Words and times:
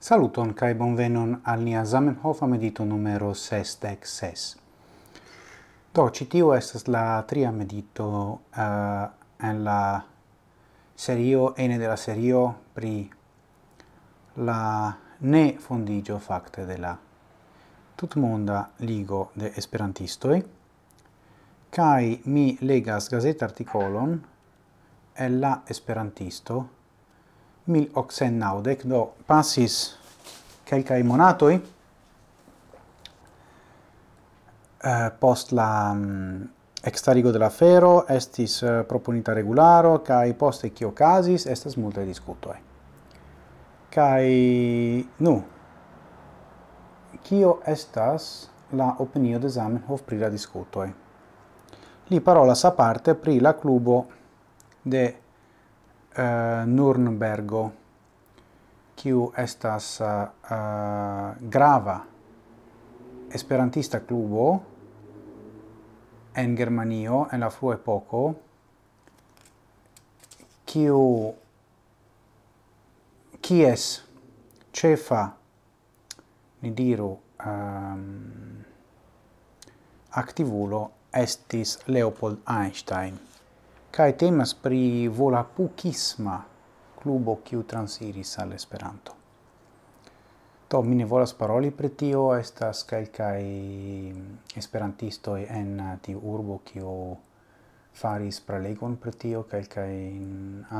Saluton 0.00 0.52
kai 0.54 0.74
bonvenon 0.78 1.40
al 1.42 1.62
nia 1.66 1.80
Zamenhof 1.84 2.42
medito 2.46 2.84
numero 2.84 3.32
66. 3.34 4.56
Do 5.92 6.04
citiu 6.14 6.52
estas 6.54 6.86
la 6.86 7.24
tria 7.26 7.50
medito 7.50 8.06
uh, 8.06 9.08
en 9.42 9.64
la 9.64 10.04
serio 10.94 11.52
ene 11.56 11.78
de 11.78 11.88
la 11.88 11.96
serio 11.96 12.54
pri 12.72 13.10
la 14.36 14.94
ne 15.18 15.56
fondigio 15.58 16.18
fakte 16.18 16.64
de 16.64 16.78
la 16.78 16.96
tutmonda 17.96 18.70
ligo 18.78 19.30
de 19.34 19.52
esperantistoi 19.56 20.42
kai 21.70 22.20
mi 22.24 22.56
legas 22.60 23.10
gazet 23.10 23.42
artikolon 23.42 24.18
el 25.14 25.40
la 25.40 25.62
esperantisto 25.66 26.77
1890, 27.68 28.88
do 28.88 29.12
passis 29.26 29.98
quelcae 30.68 31.02
monatoi 31.02 31.54
uh, 31.54 31.62
eh, 34.84 35.10
post 35.18 35.52
la 35.52 35.92
mm, 35.92 36.00
um, 36.02 36.48
extarigo 36.82 37.30
de 37.30 37.38
la 37.38 37.50
fero, 37.50 38.06
estis 38.08 38.62
uh, 38.62 38.84
proponita 38.86 39.32
regularo, 39.32 39.98
cae 40.02 40.34
post 40.34 40.64
ecio 40.64 40.92
casis, 40.94 41.46
estas 41.46 41.76
multe 41.76 42.04
discutoi. 42.06 42.56
Cae, 43.90 45.04
nu, 45.18 45.34
cio 47.24 47.60
estas 47.66 48.48
la 48.72 48.94
opinio 48.98 49.38
de 49.38 49.48
Zamenhof 49.48 50.02
pri 50.02 50.18
la 50.18 50.28
discutoi? 50.28 50.92
Li 52.08 52.20
parolas 52.20 52.64
aparte 52.64 53.14
pri 53.14 53.40
la 53.40 53.54
clubo 53.56 54.06
de 54.84 55.27
uh, 56.18 56.66
Nurnbergo 56.66 57.64
kiu 58.98 59.32
estas 59.38 60.00
uh, 60.00 61.38
grava 61.50 61.98
esperantista 63.34 64.00
klubo 64.00 64.48
en 66.34 66.56
Germanio 66.56 67.26
en 67.32 67.40
la 67.40 67.50
frua 67.50 67.74
epoko 67.74 68.22
kiu 70.66 71.34
kies 73.42 73.86
chefa 74.72 75.22
ni 76.62 76.70
diru 76.70 77.12
eh, 77.40 77.48
um, 77.48 78.64
activulo 80.10 80.90
estis 81.12 81.78
Leopold 81.86 82.38
Einstein 82.46 83.27
kai 83.90 84.12
temas 84.12 84.54
pri 84.54 85.08
volapukisma 85.08 86.42
klubo 87.02 87.38
kiu 87.44 87.62
transiris 87.62 88.38
al 88.38 88.52
Esperanto. 88.52 89.14
to 90.68 90.82
mi 90.82 90.94
ne 90.94 91.04
volas 91.04 91.32
paroli 91.34 91.70
pri 91.70 91.88
tio, 91.88 92.34
estas 92.36 92.82
kelkaj 92.84 93.44
esperantistoj 94.56 95.46
en 95.48 95.80
tiu 96.02 96.20
urbo 96.22 96.58
kiu 96.64 97.16
faris 97.94 98.40
prelegon 98.40 98.96
pri 98.96 99.12
tio 99.12 99.42
kelkaj 99.42 99.94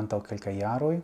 antaŭ 0.00 0.20
kelkaj 0.28 0.58
jaroj. 0.58 1.00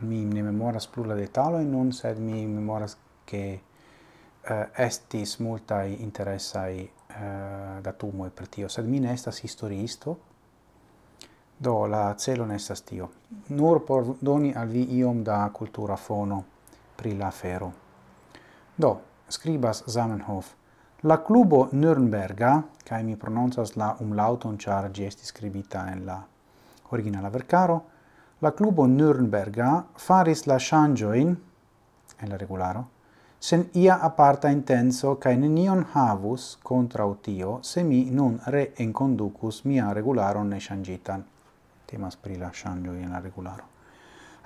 Mi 0.00 0.24
ne 0.24 0.42
memoras 0.42 0.86
plu 0.86 1.04
la 1.04 1.14
detaloj 1.14 1.64
nun, 1.64 1.92
sed 1.92 2.18
mi 2.18 2.46
memoras 2.46 2.96
ke 3.26 3.42
uh, 3.54 4.64
estis 4.86 5.38
multaj 5.40 5.94
interesaj 5.94 6.82
uh, 6.82 7.78
datumoj 7.84 8.30
pri 8.30 8.46
tio, 8.56 8.68
sed 8.68 8.88
mi 8.88 9.00
ne 9.00 9.14
estas 9.14 9.40
historiisto, 9.46 10.16
Do 11.60 11.86
la 11.86 12.14
celo 12.14 12.44
nestas 12.46 12.84
tio. 12.86 13.08
Nur 13.48 13.80
por 13.84 14.14
doni 14.20 14.52
al 14.54 14.68
vi 14.68 14.84
iom 14.96 15.24
da 15.24 15.50
cultura 15.52 15.96
fono 15.96 16.44
pri 16.94 17.16
la 17.16 17.30
fero. 17.30 17.72
Do, 18.76 19.00
scribas 19.26 19.82
Zamenhof. 19.90 20.54
La 21.02 21.16
clubo 21.22 21.68
Nürnberga, 21.72 22.62
kai 22.84 23.02
mi 23.02 23.16
prononcas 23.16 23.74
la 23.74 23.96
umlauton 23.98 24.56
char 24.56 24.90
gi 24.90 25.10
scribita 25.10 25.90
en 25.90 26.04
la 26.04 26.24
originala 26.90 27.28
vercaro, 27.28 27.82
la 28.38 28.52
clubo 28.52 28.86
Nürnberga 28.86 29.84
faris 29.96 30.46
la 30.46 30.58
shangioin, 30.58 31.36
en 32.20 32.28
la 32.28 32.36
regularo, 32.36 32.84
sen 33.40 33.68
ia 33.74 33.98
aparta 34.00 34.48
intenso 34.48 35.16
cae 35.18 35.36
nenion 35.36 35.84
havus 35.92 36.58
contra 36.62 37.04
utio 37.04 37.58
se 37.62 37.82
mi 37.82 38.10
nun 38.10 38.38
re 38.46 38.72
enconducus 38.76 39.64
mia 39.64 39.92
regularon 39.92 40.48
ne 40.48 40.60
shangitan 40.60 41.24
temas 41.88 42.16
pri 42.16 42.36
la 42.36 42.52
ŝanĝoj 42.52 42.96
en 43.02 43.12
la 43.16 43.20
regularo. 43.24 43.64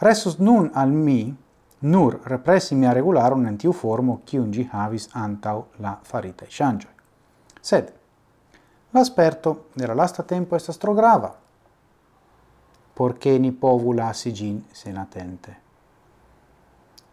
Restus 0.01 0.39
nun 0.39 0.71
al 0.75 0.91
mi 0.91 1.35
nur 1.93 2.21
represi 2.25 2.75
mia 2.79 2.93
regularo 2.93 3.37
en 3.37 3.59
tiu 3.59 3.73
formo 3.73 4.21
kiun 4.25 4.51
ĝi 4.53 4.69
havis 4.73 5.09
antaŭ 5.13 5.57
la 5.79 5.99
faritaj 6.11 6.49
ŝanĝoj. 6.49 6.93
Sed 7.61 7.93
la 8.93 9.05
sperto 9.05 9.57
de 9.75 9.87
la 9.87 9.95
lasta 9.95 10.23
tempo 10.23 10.57
estas 10.57 10.79
tro 10.79 10.95
grava 10.95 11.33
por 12.95 13.17
ni 13.25 13.53
povu 13.53 13.93
lasi 13.93 14.33
gin 14.33 14.65
senatente. 14.71 15.57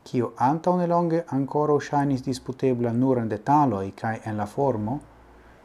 Cio 0.04 0.34
antau 0.36 0.78
ne 0.78 0.88
longe 0.88 1.24
ancora 1.28 1.74
usainis 1.74 2.22
disputebla 2.22 2.92
nur 2.92 3.18
en 3.18 3.28
detaloi 3.28 3.94
cae 3.94 4.22
en 4.24 4.38
la 4.38 4.46
formo, 4.46 5.00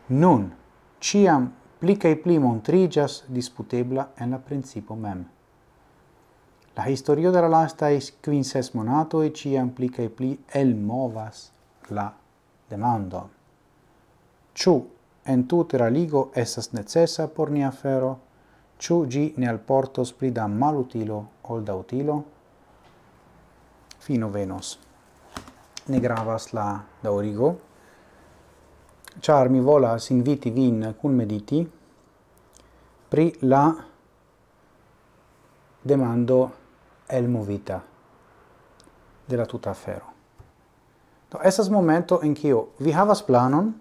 nun 0.06 0.52
ciam 1.00 1.52
pli 1.84 1.98
cae 2.00 2.16
pli 2.16 2.38
montrigas 2.40 3.14
disputebla 3.28 4.06
en 4.16 4.30
la 4.30 4.38
principo 4.40 4.94
mem. 4.96 5.18
La 6.76 6.86
historio 6.88 7.32
de 7.32 7.42
la 7.44 7.50
lastais 7.52 8.06
quinces 8.24 8.70
monatoi 8.72 9.28
ciam 9.36 9.68
pli 9.76 9.90
cae 9.92 10.08
pli 10.08 10.30
elmovas 10.60 11.50
la 11.90 12.06
demando. 12.70 13.20
Ciu 14.54 14.78
en 15.26 15.44
tute 15.44 15.76
raligo 15.76 16.30
ligo 16.34 16.70
necessa 16.72 17.28
por 17.28 17.50
nia 17.50 17.70
fero, 17.70 18.16
ciu 18.78 19.04
gi 19.06 19.34
ne 19.36 19.46
alportos 19.48 20.12
pli 20.12 20.32
da 20.32 20.46
malutilo 20.46 21.20
ol 21.42 21.62
da 21.64 21.74
utilo? 21.74 22.24
Fino 23.98 24.30
venos. 24.30 24.78
Ne 25.88 26.00
gravas 26.00 26.52
la 26.52 26.80
daurigo, 27.02 27.58
char 29.20 29.48
mi 29.48 29.60
volas 29.60 30.10
inviti 30.10 30.50
vin 30.50 30.94
cun 31.00 31.14
mediti 31.14 31.70
pri 33.08 33.34
la 33.40 33.74
demando 35.82 36.52
el 37.06 37.28
movita 37.28 37.82
de 39.26 39.36
la 39.36 39.46
tuta 39.46 39.70
afero. 39.70 40.12
Do 41.30 41.38
esas 41.42 41.68
momento 41.68 42.22
en 42.22 42.34
kio 42.34 42.68
vi 42.78 42.92
havas 42.92 43.22
planon 43.22 43.74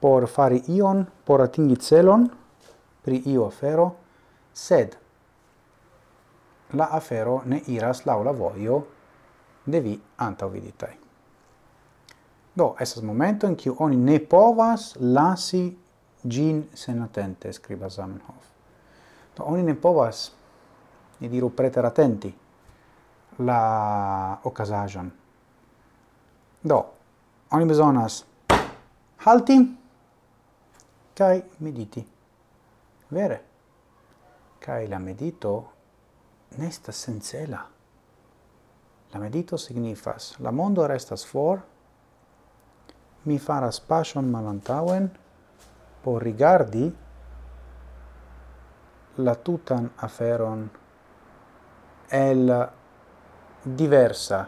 por 0.00 0.26
fari 0.26 0.62
ion, 0.68 1.06
por 1.24 1.40
atingi 1.40 1.76
celon 1.76 2.28
pri 3.02 3.22
io 3.26 3.46
afero, 3.46 3.94
sed 4.52 4.96
la 6.72 6.88
afero 6.90 7.42
ne 7.44 7.62
iras 7.66 8.04
laula 8.06 8.32
voio 8.32 8.82
de 9.64 9.80
vi 9.80 9.94
antaŭviditaj. 10.18 10.92
Do, 12.54 12.76
esas 12.78 13.02
momento 13.02 13.46
in 13.46 13.56
cui 13.56 13.74
oni 13.78 13.96
ne 13.96 14.20
povas 14.20 14.94
lasi 14.98 15.78
gin 16.20 16.68
sen 16.72 17.00
attente, 17.00 17.52
scriba 17.52 17.88
Zamenhof. 17.88 18.44
Do, 19.36 19.44
oni 19.44 19.62
ne 19.62 19.74
povas, 19.74 20.32
ni 21.18 21.28
diru 21.28 21.48
preteratenti, 21.50 22.34
la 23.36 24.38
ocasajon. 24.44 25.10
Do, 26.60 26.84
oni 27.50 27.64
besonas 27.64 28.24
halti 29.24 29.58
kai 31.14 31.42
mediti. 31.58 32.04
Vere? 33.08 33.40
Kai 34.58 34.86
la 34.88 34.98
medito 34.98 35.72
nestas 36.58 36.96
sencela. 36.96 37.64
La 39.12 39.20
medito 39.20 39.56
signifas, 39.56 40.36
la 40.38 40.50
mondo 40.50 40.86
restas 40.86 41.24
for, 41.24 41.60
mi 43.24 43.38
faras 43.38 43.80
pasion 43.80 44.30
malantauen 44.30 45.10
por 46.02 46.22
rigardi 46.22 46.92
la 49.16 49.34
tutan 49.34 49.90
aferon 49.96 50.70
el 52.10 52.68
diversa 53.64 54.46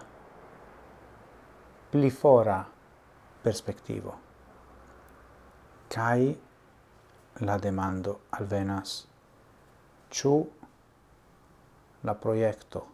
pli 1.91 2.11
fora 2.11 2.67
perspectivo. 3.43 4.15
Kai 5.89 6.41
la 7.41 7.59
demando 7.59 8.21
al 8.31 8.47
venas 8.47 9.07
ciu 10.11 10.49
la 12.03 12.15
proiecto 12.15 12.87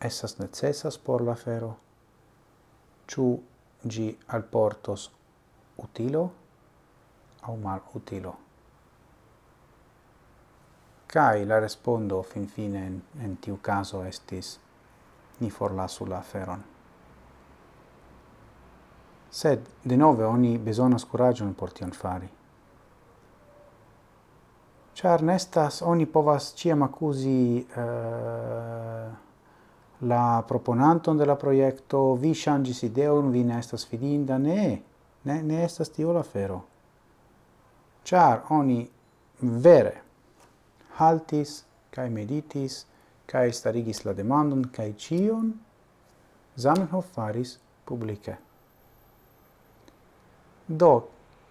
essas 0.00 0.38
necessas 0.40 0.98
por 0.98 1.20
la 1.22 1.36
fero 1.36 1.76
ciu 3.06 3.42
gi 3.82 4.16
al 4.26 4.42
portos 4.42 5.10
utilo 5.76 6.30
au 7.40 7.56
mal 7.56 7.80
utilo. 7.92 8.36
Cai 11.06 11.44
la 11.44 11.58
respondo 11.58 12.22
fin 12.22 12.46
fine 12.46 12.84
in, 12.86 13.00
en 13.18 13.38
tiu 13.40 13.58
caso 13.60 14.04
estis 14.04 14.58
ni 15.38 15.50
forlasu 15.50 16.06
la 16.06 16.18
aferon. 16.18 16.62
Sed, 19.30 19.66
de 19.82 19.96
nove, 19.96 20.24
oni 20.24 20.58
besonas 20.58 21.04
curagion 21.04 21.54
por 21.54 21.72
tion 21.72 21.90
fari. 21.90 22.28
Char 24.94 25.22
nestas, 25.22 25.82
oni 25.82 26.06
povas 26.06 26.52
ciam 26.54 26.82
accusi 26.82 27.64
uh, 27.64 27.82
eh, 27.82 29.29
la 30.00 30.42
proponanton 30.48 31.16
de 31.16 31.26
la 31.26 31.36
projekto, 31.36 32.14
vi 32.14 32.32
ŝanĝis 32.34 32.82
ideon, 32.88 33.30
vi 33.30 33.44
ne 33.44 33.58
estas 33.58 33.84
fidinda, 33.86 34.38
ne, 34.38 34.80
ne, 35.24 35.42
ne 35.42 35.64
estas 35.64 35.92
tio 35.92 36.12
la 36.16 36.22
fero 36.22 36.62
Ĉar 38.04 38.40
oni 38.56 38.78
vere 39.40 39.98
haltis 40.96 41.60
kaj 41.94 42.08
meditis 42.10 42.84
kaj 43.30 43.50
starigis 43.52 44.04
la 44.06 44.14
demandon 44.16 44.64
kaj 44.76 44.88
ĉion 45.04 45.50
Zamenhof 46.60 47.12
faris 47.14 47.52
publike. 47.86 48.34
Do, 50.66 50.90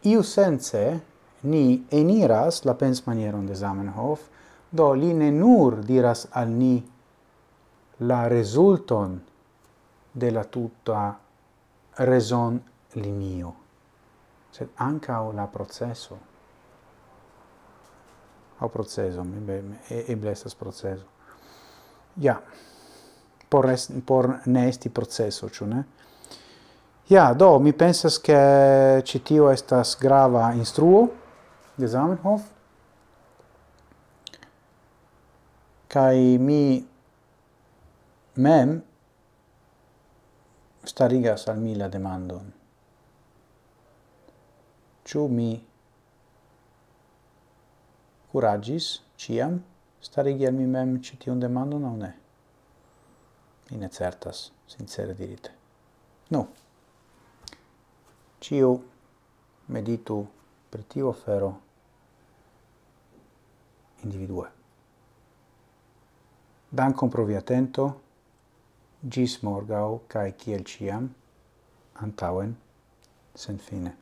iu 0.04 0.24
sense 0.24 0.84
ni 1.44 1.64
eniras 1.92 2.66
la 2.66 2.74
pensmanieron 2.74 3.46
de 3.48 3.56
Zamenhof, 3.56 4.26
do 4.72 4.92
li 4.94 5.14
ne 5.14 5.32
nur 5.32 5.80
diras 5.86 6.28
al 6.32 6.52
ni 6.52 6.76
la 8.00 8.28
resulton 8.28 9.22
de 10.12 10.32
la 10.32 10.44
tuta 10.44 11.20
reson 11.98 12.62
linio, 12.94 13.54
sed 14.52 14.70
ancao 14.76 15.32
la 15.32 15.48
processo. 15.48 16.18
Au 18.60 18.70
processo, 18.70 19.24
eble 19.88 20.32
estas 20.32 20.56
processo. 20.56 21.06
Ja, 22.20 22.42
por, 23.50 23.70
est, 23.70 23.92
por 24.06 24.42
ne 24.46 24.68
esti 24.68 24.90
processo, 24.90 25.50
ciu 25.50 25.68
ne? 25.68 25.86
Ja, 27.08 27.34
do, 27.34 27.60
mi 27.60 27.74
pensas 27.74 28.20
che 28.20 29.02
citio 29.04 29.50
estas 29.50 29.96
grava 29.98 30.52
instruo 30.54 31.10
de 31.76 31.88
Zamenhof, 31.88 32.44
kai 35.88 36.38
mi 36.38 36.89
mem 38.36 38.84
starigas 40.84 41.48
al 41.48 41.58
mi 41.58 41.76
la 41.76 41.88
demandon. 41.88 42.54
Ciu 45.04 45.28
mi 45.28 45.66
curagis 48.32 49.02
ciam 49.18 49.64
starigi 50.00 50.46
al 50.46 50.54
mi 50.54 50.66
mem 50.66 51.02
citiun 51.02 51.40
demandon 51.40 51.84
o 51.84 51.96
ne? 51.96 52.14
Mi 53.70 53.78
ne 53.78 53.90
certas, 53.90 54.52
sincere 54.66 55.14
dirite. 55.14 55.52
Nu, 56.28 56.48
ciu 58.40 58.84
meditu 59.66 60.28
per 60.70 60.84
tiu 60.84 61.08
afero 61.08 61.62
individue. 64.04 64.52
Dankon 66.70 67.10
pro 67.10 67.26
vi 67.26 67.36
atento 67.36 68.02
gis 69.08 69.40
morgau, 69.44 70.02
cae 70.08 70.34
ciel 70.38 70.64
ciam, 70.68 71.10
antauen, 72.04 72.56
sen 73.36 73.58
fine. 73.58 73.94